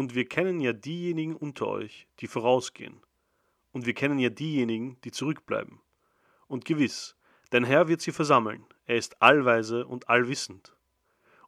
[0.00, 3.02] Und wir kennen ja diejenigen unter euch, die vorausgehen.
[3.70, 5.78] Und wir kennen ja diejenigen, die zurückbleiben.
[6.46, 7.16] Und gewiss,
[7.50, 8.64] dein Herr wird sie versammeln.
[8.86, 10.74] Er ist allweise und allwissend.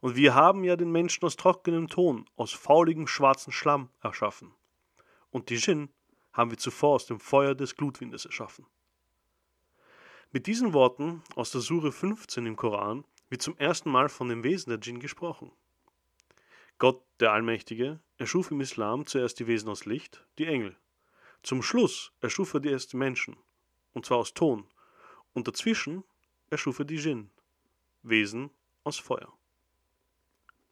[0.00, 4.52] Und wir haben ja den Menschen aus trockenem Ton, aus fauligem schwarzen Schlamm erschaffen.
[5.30, 5.88] Und die Djinn
[6.34, 8.66] haben wir zuvor aus dem Feuer des Glutwindes erschaffen.
[10.30, 14.44] Mit diesen Worten aus der Sure 15 im Koran wird zum ersten Mal von dem
[14.44, 15.52] Wesen der Djinn gesprochen.
[16.78, 20.76] Gott, der Allmächtige, erschuf im Islam zuerst die Wesen aus Licht, die Engel.
[21.42, 23.36] Zum Schluss erschuf er die ersten Menschen,
[23.92, 24.66] und zwar aus Ton,
[25.34, 26.04] und dazwischen
[26.50, 27.30] erschuf er die Djinn,
[28.02, 28.50] Wesen
[28.84, 29.32] aus Feuer.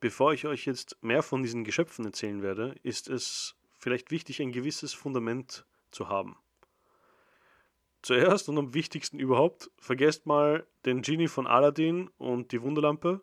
[0.00, 4.52] Bevor ich euch jetzt mehr von diesen Geschöpfen erzählen werde, ist es vielleicht wichtig, ein
[4.52, 6.36] gewisses Fundament zu haben.
[8.02, 13.22] Zuerst und am wichtigsten überhaupt, vergesst mal den Genie von Aladdin und die Wunderlampe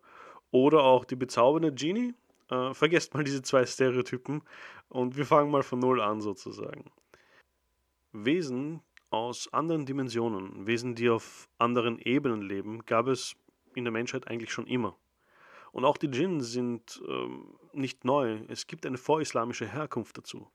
[0.52, 2.13] oder auch die bezaubernde Genie.
[2.50, 4.42] Äh, vergesst mal diese zwei Stereotypen
[4.90, 6.92] und wir fangen mal von Null an sozusagen.
[8.13, 13.36] Wesen aus anderen Dimensionen, Wesen, die auf anderen Ebenen leben, gab es
[13.76, 14.98] in der Menschheit eigentlich schon immer.
[15.71, 18.40] Und auch die Djinn sind ähm, nicht neu.
[18.48, 20.48] Es gibt eine vorislamische Herkunft dazu.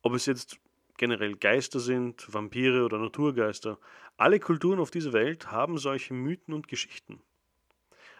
[0.00, 0.58] Ob es jetzt
[0.96, 3.78] generell Geister sind, Vampire oder Naturgeister,
[4.16, 7.20] alle Kulturen auf dieser Welt haben solche Mythen und Geschichten.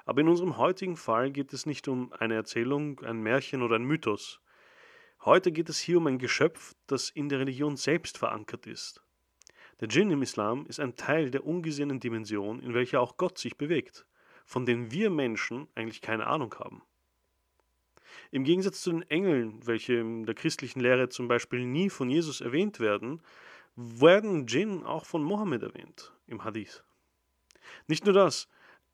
[0.04, 3.84] Aber in unserem heutigen Fall geht es nicht um eine Erzählung, ein Märchen oder ein
[3.84, 4.40] Mythos.
[5.24, 9.02] Heute geht es hier um ein Geschöpf, das in der Religion selbst verankert ist.
[9.80, 13.56] Der Djinn im Islam ist ein Teil der ungesehenen Dimension, in welcher auch Gott sich
[13.56, 14.04] bewegt
[14.44, 16.82] von denen wir Menschen eigentlich keine Ahnung haben.
[18.30, 22.40] Im Gegensatz zu den Engeln, welche in der christlichen Lehre zum Beispiel nie von Jesus
[22.40, 23.22] erwähnt werden,
[23.76, 26.82] werden Djinn auch von Mohammed erwähnt im Hadith.
[27.86, 28.48] Nicht nur das,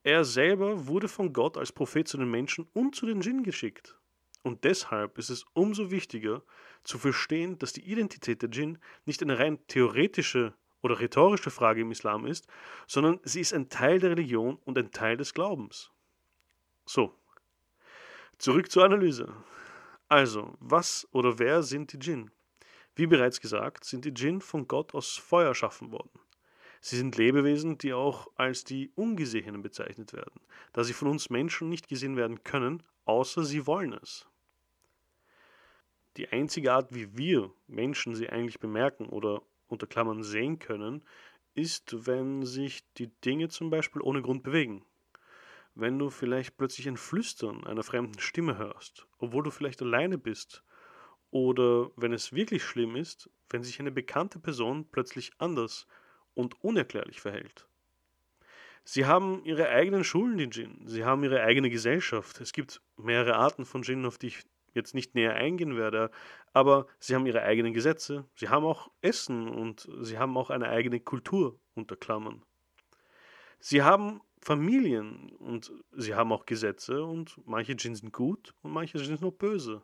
[0.09, 3.95] er selber wurde von Gott als Prophet zu den Menschen und zu den Djinn geschickt.
[4.43, 6.43] Und deshalb ist es umso wichtiger
[6.83, 11.91] zu verstehen, dass die Identität der Djinn nicht eine rein theoretische oder rhetorische Frage im
[11.91, 12.47] Islam ist,
[12.87, 15.91] sondern sie ist ein Teil der Religion und ein Teil des Glaubens.
[16.87, 17.13] So,
[18.39, 19.31] zurück zur Analyse.
[20.09, 22.31] Also, was oder wer sind die Djinn?
[22.95, 26.19] Wie bereits gesagt, sind die Djinn von Gott aus Feuer erschaffen worden.
[26.89, 30.41] Sie sind Lebewesen, die auch als die Ungesehenen bezeichnet werden,
[30.73, 34.27] da sie von uns Menschen nicht gesehen werden können, außer sie wollen es.
[36.17, 41.05] Die einzige Art, wie wir Menschen sie eigentlich bemerken oder unter Klammern sehen können,
[41.53, 44.83] ist, wenn sich die Dinge zum Beispiel ohne Grund bewegen.
[45.75, 50.65] Wenn du vielleicht plötzlich ein Flüstern einer fremden Stimme hörst, obwohl du vielleicht alleine bist,
[51.31, 55.87] oder wenn es wirklich schlimm ist, wenn sich eine bekannte Person plötzlich anders
[56.39, 57.67] und unerklärlich verhält.
[58.85, 60.87] Sie haben ihre eigenen Schulen, die Djinn.
[60.87, 62.41] Sie haben ihre eigene Gesellschaft.
[62.41, 66.13] Es gibt mehrere Arten von Djinn, auf die ich jetzt nicht näher eingehen werde,
[66.53, 70.69] aber sie haben ihre eigenen Gesetze, sie haben auch Essen und sie haben auch eine
[70.69, 72.45] eigene Kultur unter Klammern.
[73.59, 78.99] Sie haben Familien und sie haben auch Gesetze und manche Djinn sind gut und manche
[78.99, 79.83] sind nur böse.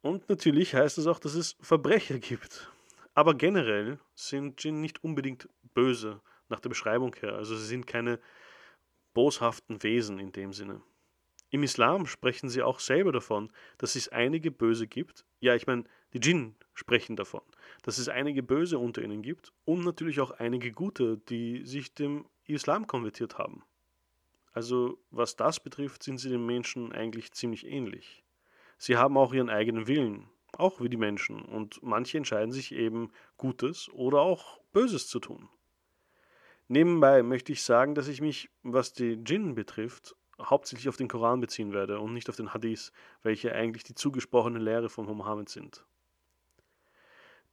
[0.00, 2.72] Und natürlich heißt es auch, dass es Verbrecher gibt.
[3.14, 7.34] Aber generell sind Djinn nicht unbedingt böse nach der Beschreibung her.
[7.34, 8.18] Also sie sind keine
[9.14, 10.82] boshaften Wesen in dem Sinne.
[11.50, 15.24] Im Islam sprechen sie auch selber davon, dass es einige Böse gibt.
[15.40, 17.42] Ja, ich meine, die Djinn sprechen davon,
[17.82, 22.24] dass es einige Böse unter ihnen gibt und natürlich auch einige Gute, die sich dem
[22.46, 23.64] Islam konvertiert haben.
[24.52, 28.24] Also was das betrifft, sind sie den Menschen eigentlich ziemlich ähnlich.
[28.78, 30.28] Sie haben auch ihren eigenen Willen,
[30.60, 35.48] auch wie die Menschen, und manche entscheiden sich eben Gutes oder auch Böses zu tun.
[36.68, 41.40] Nebenbei möchte ich sagen, dass ich mich, was die Djinn betrifft, hauptsächlich auf den Koran
[41.40, 45.84] beziehen werde und nicht auf den Hadith, welche eigentlich die zugesprochene Lehre von Mohammed sind.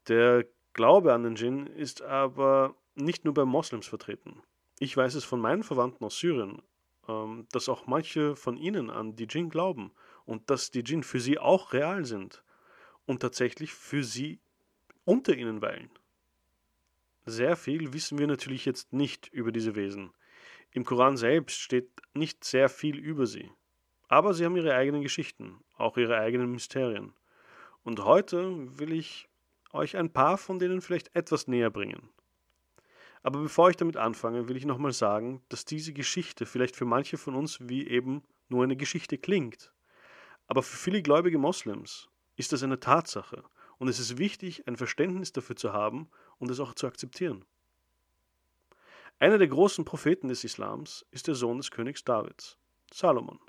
[0.08, 4.42] Der Glaube an den Djinn ist aber nicht nur bei Moslems vertreten.
[4.80, 6.62] Ich weiß es von meinen Verwandten aus Syrien,
[7.08, 9.92] ähm, dass auch manche von ihnen an die Djinn glauben
[10.26, 12.44] und dass die Djinn für sie auch real sind
[13.08, 14.40] und tatsächlich für sie
[15.06, 15.90] unter ihnen weilen.
[17.26, 20.14] Sehr viel wissen wir natürlich jetzt nicht über diese Wesen.
[20.72, 23.52] Im Koran selbst steht nicht sehr viel über sie.
[24.10, 27.14] Aber sie haben ihre eigenen Geschichten, auch ihre eigenen Mysterien.
[27.84, 29.28] Und heute will ich
[29.74, 32.10] euch ein paar von denen vielleicht etwas näher bringen.
[33.24, 37.18] Aber bevor ich damit anfange, will ich nochmal sagen, dass diese Geschichte vielleicht für manche
[37.18, 39.74] von uns wie eben nur eine Geschichte klingt.
[40.48, 43.44] Aber für viele gläubige Moslems ist das eine Tatsache
[43.78, 47.44] und es ist wichtig, ein Verständnis dafür zu haben und es auch zu akzeptieren.
[49.20, 52.58] Einer der großen Propheten des Islams ist der Sohn des Königs Davids,
[52.94, 53.40] Salomon.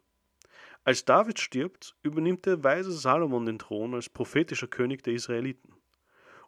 [0.83, 5.75] Als David stirbt, übernimmt der weise Salomon den Thron als prophetischer König der Israeliten.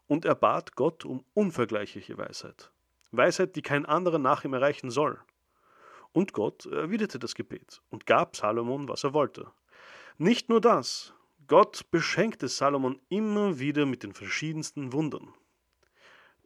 [0.07, 2.71] Und er bat Gott um unvergleichliche Weisheit.
[3.11, 5.19] Weisheit, die kein anderer nach ihm erreichen soll.
[6.13, 9.51] Und Gott erwiderte das Gebet und gab Salomon, was er wollte.
[10.17, 11.13] Nicht nur das,
[11.47, 15.33] Gott beschenkte Salomon immer wieder mit den verschiedensten Wundern.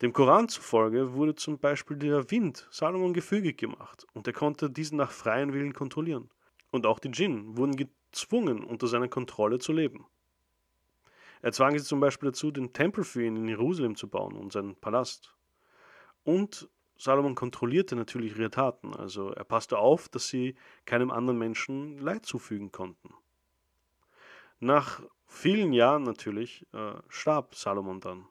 [0.01, 4.97] Dem Koran zufolge wurde zum Beispiel der Wind Salomon gefügig gemacht und er konnte diesen
[4.97, 6.29] nach freien Willen kontrollieren.
[6.71, 10.05] Und auch die Djinn wurden gezwungen, unter seiner Kontrolle zu leben.
[11.41, 14.51] Er zwang sie zum Beispiel dazu, den Tempel für ihn in Jerusalem zu bauen und
[14.51, 15.35] seinen Palast.
[16.23, 20.55] Und Salomon kontrollierte natürlich ihre Taten, also er passte auf, dass sie
[20.85, 23.13] keinem anderen Menschen Leid zufügen konnten.
[24.59, 28.27] Nach vielen Jahren natürlich äh, starb Salomon dann.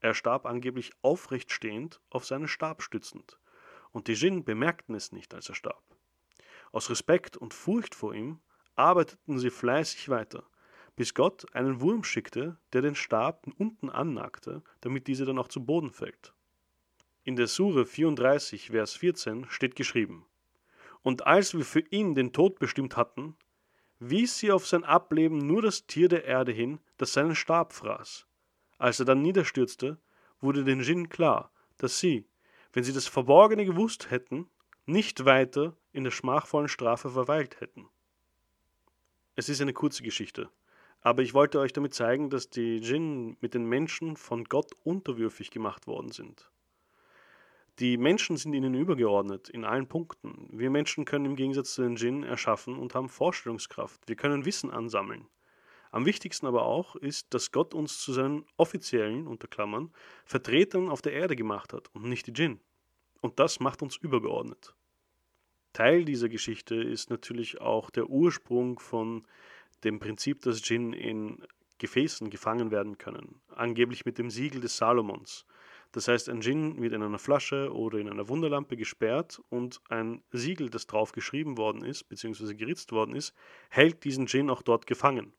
[0.00, 3.38] Er starb angeblich aufrecht stehend, auf seinen Stab stützend,
[3.92, 5.82] und die Djinn bemerkten es nicht, als er starb.
[6.72, 8.40] Aus Respekt und Furcht vor ihm
[8.74, 10.44] arbeiteten sie fleißig weiter,
[10.96, 15.64] bis Gott einen Wurm schickte, der den Stab unten annagte, damit dieser dann auch zu
[15.64, 16.34] Boden fällt.
[17.22, 20.26] In der Sure 34, Vers 14 steht geschrieben:
[21.02, 23.36] Und als wir für ihn den Tod bestimmt hatten,
[24.10, 28.26] wies sie auf sein Ableben nur das Tier der Erde hin, das seinen Stab fraß.
[28.78, 29.98] Als er dann niederstürzte,
[30.40, 32.26] wurde den Djinn klar, dass sie,
[32.72, 34.48] wenn sie das Verborgene gewusst hätten,
[34.86, 37.88] nicht weiter in der schmachvollen Strafe verweilt hätten.
[39.36, 40.50] Es ist eine kurze Geschichte,
[41.00, 45.50] aber ich wollte euch damit zeigen, dass die Djinn mit den Menschen von Gott unterwürfig
[45.50, 46.50] gemacht worden sind.
[47.80, 50.48] Die Menschen sind ihnen übergeordnet in allen Punkten.
[50.52, 54.00] Wir Menschen können im Gegensatz zu den Djinn erschaffen und haben Vorstellungskraft.
[54.06, 55.26] Wir können Wissen ansammeln.
[55.90, 59.92] Am wichtigsten aber auch ist, dass Gott uns zu seinen offiziellen, unter Klammern,
[60.24, 62.60] Vertretern auf der Erde gemacht hat und nicht die Djinn.
[63.20, 64.74] Und das macht uns übergeordnet.
[65.72, 69.26] Teil dieser Geschichte ist natürlich auch der Ursprung von
[69.82, 71.44] dem Prinzip, dass Djinn in
[71.78, 75.44] Gefäßen gefangen werden können, angeblich mit dem Siegel des Salomons.
[75.94, 80.24] Das heißt, ein Djinn wird in einer Flasche oder in einer Wunderlampe gesperrt und ein
[80.32, 83.32] Siegel, das drauf geschrieben worden ist, beziehungsweise geritzt worden ist,
[83.68, 85.32] hält diesen Djinn auch dort gefangen.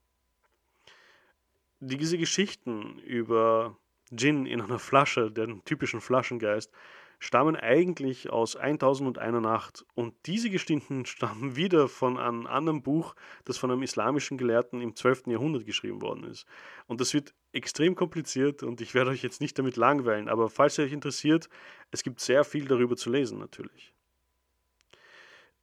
[1.81, 3.77] Diese Geschichten über
[4.11, 6.71] Djinn in einer Flasche, den typischen Flaschengeist,
[7.19, 13.15] stammen eigentlich aus 1001 Nacht und diese Geschichten stammen wieder von einem anderen Buch,
[13.45, 15.27] das von einem islamischen Gelehrten im 12.
[15.27, 16.45] Jahrhundert geschrieben worden ist.
[16.87, 20.77] Und das wird extrem kompliziert und ich werde euch jetzt nicht damit langweilen, aber falls
[20.77, 21.49] ihr euch interessiert,
[21.91, 23.93] es gibt sehr viel darüber zu lesen natürlich.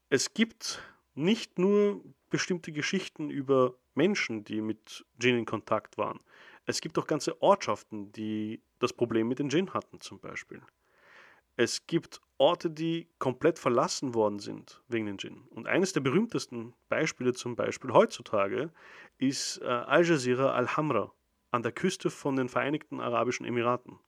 [0.09, 0.83] Es gibt
[1.15, 6.19] nicht nur bestimmte Geschichten über Menschen, die mit Djinn in Kontakt waren.
[6.65, 10.63] Es gibt auch ganze Ortschaften, die das Problem mit den Djinn hatten zum Beispiel.
[11.57, 15.43] Es gibt Orte, die komplett verlassen worden sind wegen den Djinn.
[15.51, 18.73] Und eines der berühmtesten Beispiele zum Beispiel heutzutage
[19.19, 21.13] ist äh, Al Jazeera Al-Hamra
[21.53, 23.99] an der Küste von den Vereinigten Arabischen Emiraten.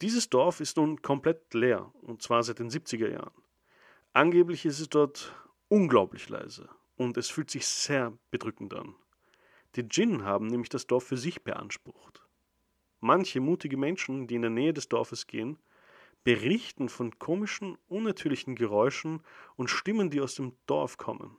[0.00, 3.42] Dieses Dorf ist nun komplett leer, und zwar seit den 70er Jahren.
[4.12, 5.34] Angeblich ist es dort
[5.68, 8.94] unglaublich leise und es fühlt sich sehr bedrückend an.
[9.74, 12.22] Die Djinn haben nämlich das Dorf für sich beansprucht.
[13.00, 15.58] Manche mutige Menschen, die in der Nähe des Dorfes gehen,
[16.28, 19.22] berichten von komischen, unnatürlichen Geräuschen
[19.56, 21.38] und Stimmen, die aus dem Dorf kommen.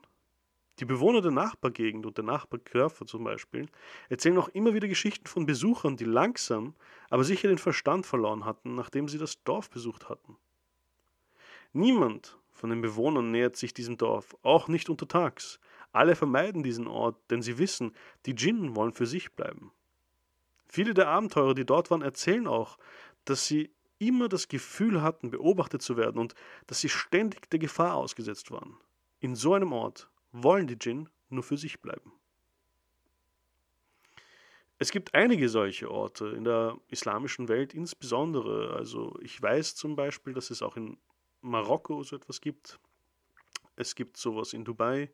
[0.80, 3.68] Die Bewohner der Nachbargegend und der Nachbardörfer zum Beispiel
[4.08, 6.74] erzählen auch immer wieder Geschichten von Besuchern, die langsam,
[7.08, 10.36] aber sicher den Verstand verloren hatten, nachdem sie das Dorf besucht hatten.
[11.72, 15.60] Niemand von den Bewohnern nähert sich diesem Dorf, auch nicht untertags.
[15.92, 17.94] Alle vermeiden diesen Ort, denn sie wissen,
[18.26, 19.70] die Djinnen wollen für sich bleiben.
[20.66, 22.76] Viele der Abenteurer, die dort waren, erzählen auch,
[23.24, 23.70] dass sie
[24.00, 26.34] immer das Gefühl hatten, beobachtet zu werden und
[26.66, 28.76] dass sie ständig der Gefahr ausgesetzt waren.
[29.20, 32.12] In so einem Ort wollen die Djinn nur für sich bleiben.
[34.78, 38.74] Es gibt einige solche Orte in der islamischen Welt insbesondere.
[38.74, 40.96] Also ich weiß zum Beispiel, dass es auch in
[41.42, 42.80] Marokko so etwas gibt.
[43.76, 45.10] Es gibt sowas in Dubai.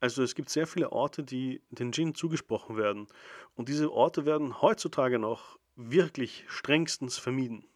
[0.00, 3.06] Also es gibt sehr viele Orte, die den Djinn zugesprochen werden.
[3.54, 7.66] Und diese Orte werden heutzutage noch wirklich strengstens vermieden.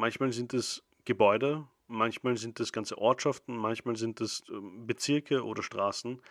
[0.00, 5.62] Manchmal sind es Gebäude, manchmal sind es ganze Ortschaften, manchmal sind es ähm, Bezirke oder
[5.62, 6.22] Straßen.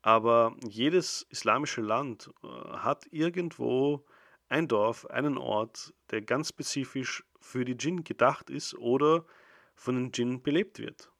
[0.00, 4.02] Aber jedes islamische Land äh, hat irgendwo
[4.48, 9.26] ein Dorf, einen Ort, der ganz spezifisch für die Djinn gedacht ist oder
[9.74, 11.10] von den Djinn belebt wird.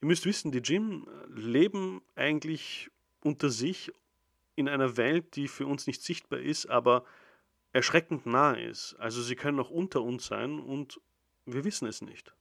[0.00, 2.88] Ihr müsst wissen, die Djinn leben eigentlich
[3.24, 3.92] unter sich
[4.54, 7.04] in einer Welt, die für uns nicht sichtbar ist, aber
[7.72, 8.94] erschreckend nah ist.
[8.94, 11.00] Also sie können auch unter uns sein und
[11.46, 12.34] wir wissen es nicht.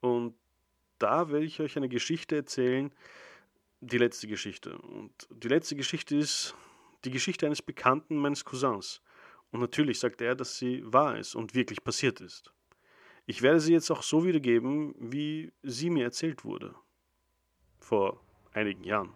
[0.00, 0.34] Und
[0.98, 2.92] da will ich euch eine Geschichte erzählen,
[3.80, 4.78] die letzte Geschichte.
[4.78, 6.54] Und die letzte Geschichte ist
[7.04, 9.02] die Geschichte eines Bekannten meines Cousins.
[9.50, 12.52] Und natürlich sagt er, dass sie wahr ist und wirklich passiert ist.
[13.26, 16.74] Ich werde sie jetzt auch so wiedergeben, wie sie mir erzählt wurde.
[17.80, 18.20] Vor
[18.52, 19.12] einigen Jahren.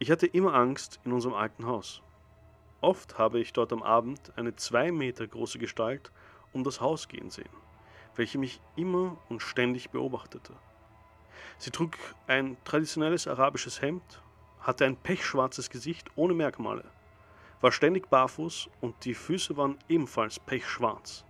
[0.00, 2.02] Ich hatte immer Angst in unserem alten Haus.
[2.80, 6.12] Oft habe ich dort am Abend eine zwei Meter große Gestalt
[6.52, 7.48] um das Haus gehen sehen,
[8.14, 10.54] welche mich immer und ständig beobachtete.
[11.58, 11.96] Sie trug
[12.28, 14.22] ein traditionelles arabisches Hemd,
[14.60, 16.84] hatte ein pechschwarzes Gesicht ohne Merkmale,
[17.60, 21.24] war ständig barfuß und die Füße waren ebenfalls pechschwarz.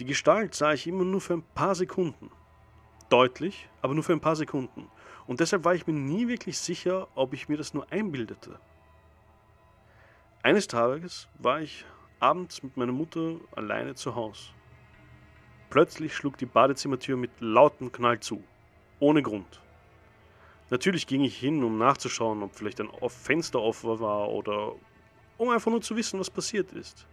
[0.00, 2.30] Die Gestalt sah ich immer nur für ein paar Sekunden.
[3.10, 4.90] Deutlich, aber nur für ein paar Sekunden.
[5.26, 8.58] Und deshalb war ich mir nie wirklich sicher, ob ich mir das nur einbildete.
[10.44, 11.84] Eines Tages war ich
[12.18, 14.50] abends mit meiner Mutter alleine zu Hause.
[15.70, 18.42] Plötzlich schlug die Badezimmertür mit lautem Knall zu,
[18.98, 19.60] ohne Grund.
[20.68, 24.72] Natürlich ging ich hin, um nachzuschauen, ob vielleicht ein Fenster offen war oder
[25.38, 27.06] um einfach nur zu wissen, was passiert ist.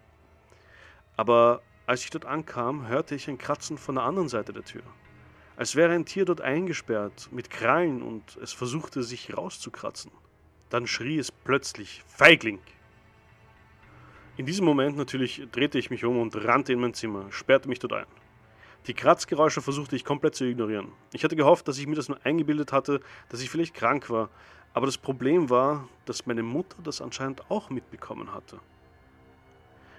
[1.15, 4.81] Aber als ich dort ankam, hörte ich ein Kratzen von der anderen Seite der Tür.
[5.55, 10.09] Als wäre ein Tier dort eingesperrt, mit Krallen und es versuchte sich rauszukratzen.
[10.71, 12.59] Dann schrie es plötzlich Feigling.
[14.39, 17.79] In diesem Moment natürlich drehte ich mich um und rannte in mein Zimmer, sperrte mich
[17.79, 18.05] dort ein.
[18.88, 20.93] Die Kratzgeräusche versuchte ich komplett zu ignorieren.
[21.12, 24.29] Ich hatte gehofft, dass ich mir das nur eingebildet hatte, dass ich vielleicht krank war,
[24.74, 28.62] aber das Problem war, dass meine Mutter das anscheinend auch mitbekommen hatte.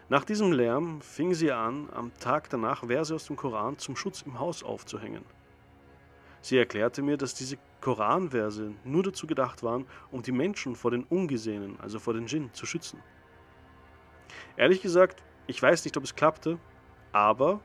[0.09, 4.23] Nach diesem Lärm fing sie an, am Tag danach Verse aus dem Koran zum Schutz
[4.23, 5.27] im Haus aufzuhängen.
[6.41, 11.05] Sie erklärte mir, dass diese Koranverse nur dazu gedacht waren, um die Menschen vor den
[11.05, 13.03] Ungesehenen, also vor den Djinn, zu schützen.
[14.57, 16.59] Ehrlich gesagt, ich weiß nicht, ob es klappte,
[17.13, 17.61] aber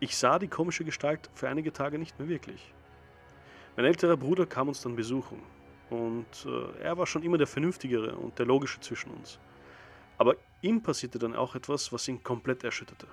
[0.00, 2.72] ich sah die komische Gestalt für einige Tage nicht mehr wirklich.
[3.76, 5.40] Mein älterer Bruder kam uns dann besuchen
[5.90, 9.38] und äh, er war schon immer der Vernünftigere und der Logische zwischen uns.
[10.18, 13.06] Aber ihm passierte dann auch etwas, was ihn komplett erschütterte.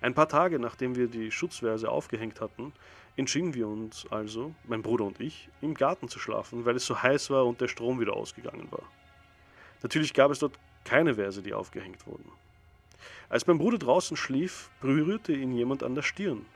[0.00, 2.72] Ein paar Tage nachdem wir die Schutzverse aufgehängt hatten,
[3.16, 7.02] entschieden wir uns also, mein Bruder und ich, im Garten zu schlafen, weil es so
[7.02, 8.84] heiß war und der Strom wieder ausgegangen war.
[9.82, 12.32] Natürlich gab es dort keine Verse, die aufgehängt wurden.
[13.28, 16.46] Als mein Bruder draußen schlief, berührte ihn jemand an der Stirn.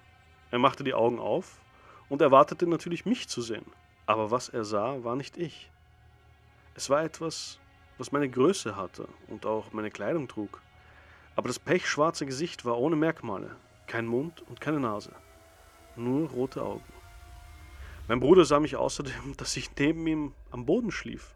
[0.50, 1.60] Er machte die Augen auf
[2.08, 3.66] und erwartete natürlich mich zu sehen.
[4.06, 5.70] Aber was er sah, war nicht ich.
[6.74, 7.58] Es war etwas,
[7.98, 10.62] was meine Größe hatte und auch meine Kleidung trug.
[11.36, 13.54] Aber das pechschwarze Gesicht war ohne Merkmale,
[13.86, 15.12] kein Mund und keine Nase,
[15.94, 16.92] nur rote Augen.
[18.08, 21.34] Mein Bruder sah mich außerdem, dass ich neben ihm am Boden schlief.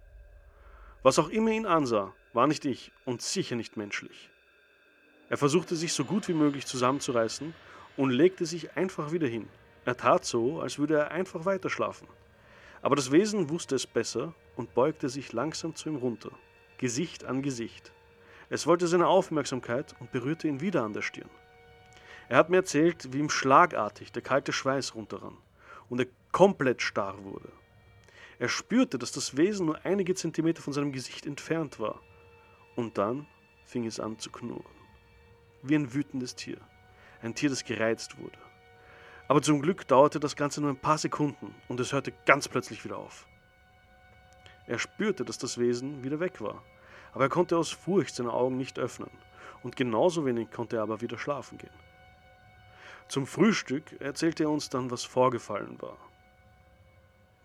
[1.02, 4.28] Was auch immer ihn ansah, war nicht ich und sicher nicht menschlich.
[5.30, 7.54] Er versuchte sich so gut wie möglich zusammenzureißen
[7.96, 9.48] und legte sich einfach wieder hin.
[9.86, 12.06] Er tat so, als würde er einfach weiterschlafen.
[12.82, 16.30] Aber das Wesen wusste es besser und beugte sich langsam zu ihm runter,
[16.76, 17.90] Gesicht an Gesicht.
[18.50, 21.30] Es wollte seine Aufmerksamkeit und berührte ihn wieder an der Stirn.
[22.28, 25.38] Er hat mir erzählt, wie ihm schlagartig der kalte Schweiß runterrann
[25.88, 27.50] und er komplett starr wurde.
[28.38, 32.02] Er spürte, dass das Wesen nur einige Zentimeter von seinem Gesicht entfernt war
[32.76, 33.26] und dann
[33.64, 34.64] fing es an zu knurren.
[35.62, 36.59] Wie ein wütendes Tier.
[37.23, 38.38] Ein Tier, das gereizt wurde.
[39.28, 42.85] Aber zum Glück dauerte das Ganze nur ein paar Sekunden und es hörte ganz plötzlich
[42.85, 43.26] wieder auf.
[44.66, 46.62] Er spürte, dass das Wesen wieder weg war,
[47.12, 49.11] aber er konnte aus Furcht seine Augen nicht öffnen
[49.62, 51.71] und genauso wenig konnte er aber wieder schlafen gehen.
[53.09, 55.97] Zum Frühstück erzählte er uns dann, was vorgefallen war.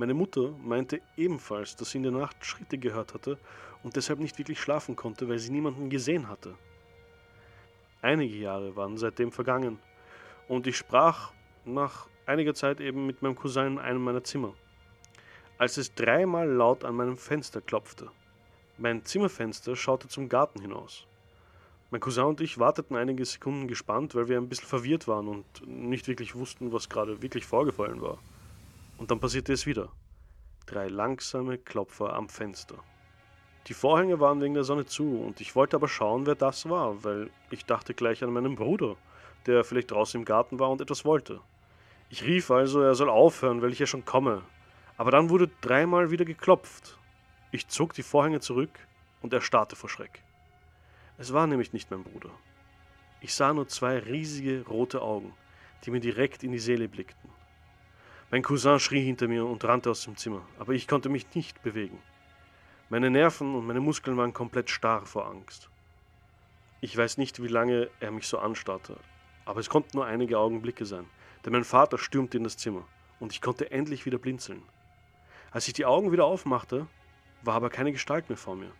[0.01, 3.37] Meine Mutter meinte ebenfalls, dass sie in der Nacht Schritte gehört hatte
[3.83, 6.55] und deshalb nicht wirklich schlafen konnte, weil sie niemanden gesehen hatte.
[8.01, 9.77] Einige Jahre waren seitdem vergangen
[10.47, 11.33] und ich sprach
[11.65, 14.55] nach einiger Zeit eben mit meinem Cousin in einem meiner Zimmer,
[15.59, 18.09] als es dreimal laut an meinem Fenster klopfte.
[18.79, 21.05] Mein Zimmerfenster schaute zum Garten hinaus.
[21.91, 25.45] Mein Cousin und ich warteten einige Sekunden gespannt, weil wir ein bisschen verwirrt waren und
[25.67, 28.17] nicht wirklich wussten, was gerade wirklich vorgefallen war.
[29.01, 29.89] Und dann passierte es wieder.
[30.67, 32.75] Drei langsame Klopfer am Fenster.
[33.65, 37.03] Die Vorhänge waren wegen der Sonne zu und ich wollte aber schauen, wer das war,
[37.03, 38.97] weil ich dachte gleich an meinen Bruder,
[39.47, 41.41] der vielleicht draußen im Garten war und etwas wollte.
[42.11, 44.43] Ich rief also, er soll aufhören, weil ich ja schon komme.
[44.97, 46.99] Aber dann wurde dreimal wieder geklopft.
[47.49, 48.87] Ich zog die Vorhänge zurück
[49.23, 50.21] und er starrte vor Schreck.
[51.17, 52.29] Es war nämlich nicht mein Bruder.
[53.19, 55.33] Ich sah nur zwei riesige rote Augen,
[55.85, 57.40] die mir direkt in die Seele blickten.
[58.31, 61.61] Mein Cousin schrie hinter mir und rannte aus dem Zimmer, aber ich konnte mich nicht
[61.63, 62.01] bewegen.
[62.89, 65.69] Meine Nerven und meine Muskeln waren komplett starr vor Angst.
[66.79, 68.95] Ich weiß nicht, wie lange er mich so anstarrte,
[69.43, 71.07] aber es konnten nur einige Augenblicke sein,
[71.43, 72.87] denn mein Vater stürmte in das Zimmer
[73.19, 74.63] und ich konnte endlich wieder blinzeln.
[75.51, 76.87] Als ich die Augen wieder aufmachte,
[77.41, 78.71] war aber keine Gestalt mehr vor mir.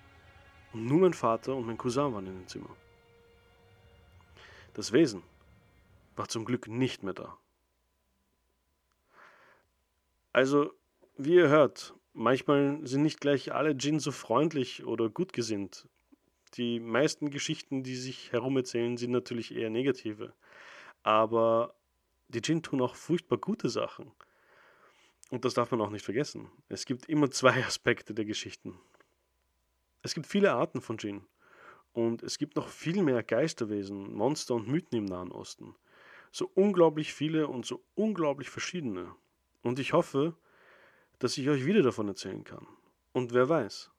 [0.71, 2.73] Und nur mein Vater und mein Cousin waren in dem Zimmer.
[4.75, 5.23] Das Wesen
[6.15, 7.37] war zum Glück nicht mehr da.
[10.33, 10.71] Also,
[11.17, 15.87] wie ihr hört, manchmal sind nicht gleich alle Djinn so freundlich oder gut gesinnt.
[16.55, 20.33] Die meisten Geschichten, die sich herumerzählen, sind natürlich eher negative.
[21.03, 21.75] Aber
[22.29, 24.11] die Djinn tun auch furchtbar gute Sachen.
[25.29, 26.49] Und das darf man auch nicht vergessen.
[26.67, 28.79] Es gibt immer zwei Aspekte der Geschichten.
[30.01, 31.25] Es gibt viele Arten von Djinn.
[31.93, 35.75] Und es gibt noch viel mehr Geisterwesen, Monster und Mythen im Nahen Osten.
[36.31, 39.13] So unglaublich viele und so unglaublich verschiedene.
[39.61, 40.35] Und ich hoffe,
[41.19, 42.67] dass ich euch wieder davon erzählen kann.
[43.13, 43.91] Und wer weiß,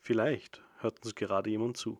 [0.00, 1.98] vielleicht hört uns gerade jemand zu.